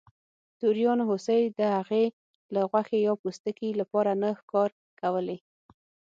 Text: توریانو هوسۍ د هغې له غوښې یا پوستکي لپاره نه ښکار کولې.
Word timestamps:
توریانو 0.59 1.03
هوسۍ 1.09 1.41
د 1.59 1.61
هغې 1.77 2.05
له 2.53 2.61
غوښې 2.69 2.99
یا 3.07 3.13
پوستکي 3.21 3.69
لپاره 3.79 4.11
نه 4.21 4.29
ښکار 4.39 4.69
کولې. 5.01 5.37